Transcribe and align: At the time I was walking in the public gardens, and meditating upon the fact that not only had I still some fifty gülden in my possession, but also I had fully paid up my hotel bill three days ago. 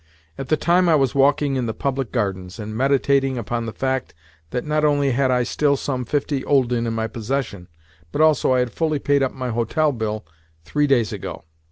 At 0.35 0.47
the 0.47 0.57
time 0.57 0.89
I 0.89 0.95
was 0.95 1.13
walking 1.13 1.57
in 1.57 1.67
the 1.67 1.75
public 1.75 2.11
gardens, 2.11 2.57
and 2.57 2.75
meditating 2.75 3.37
upon 3.37 3.67
the 3.67 3.71
fact 3.71 4.15
that 4.49 4.65
not 4.65 4.83
only 4.83 5.11
had 5.11 5.29
I 5.29 5.43
still 5.43 5.77
some 5.77 6.05
fifty 6.05 6.41
gülden 6.41 6.87
in 6.87 6.93
my 6.93 7.05
possession, 7.05 7.67
but 8.11 8.19
also 8.19 8.51
I 8.53 8.59
had 8.61 8.71
fully 8.73 8.97
paid 8.97 9.21
up 9.21 9.31
my 9.31 9.49
hotel 9.49 9.91
bill 9.91 10.25
three 10.65 10.87
days 10.87 11.13
ago. 11.13 11.43